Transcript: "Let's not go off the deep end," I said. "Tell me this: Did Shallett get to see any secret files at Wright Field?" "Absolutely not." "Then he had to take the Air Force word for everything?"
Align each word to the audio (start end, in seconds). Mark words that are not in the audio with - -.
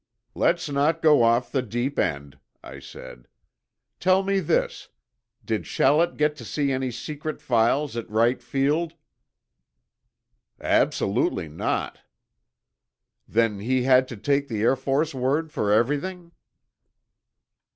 "Let's 0.33 0.67
not 0.67 1.03
go 1.03 1.21
off 1.21 1.51
the 1.51 1.61
deep 1.61 1.99
end," 1.99 2.39
I 2.63 2.79
said. 2.79 3.27
"Tell 3.99 4.23
me 4.23 4.39
this: 4.39 4.89
Did 5.45 5.67
Shallett 5.67 6.17
get 6.17 6.35
to 6.37 6.43
see 6.43 6.71
any 6.71 6.89
secret 6.89 7.39
files 7.39 7.95
at 7.95 8.09
Wright 8.09 8.41
Field?" 8.41 8.95
"Absolutely 10.59 11.49
not." 11.49 11.99
"Then 13.27 13.59
he 13.59 13.83
had 13.83 14.07
to 14.07 14.17
take 14.17 14.47
the 14.47 14.63
Air 14.63 14.75
Force 14.75 15.13
word 15.13 15.51
for 15.51 15.71
everything?" 15.71 16.31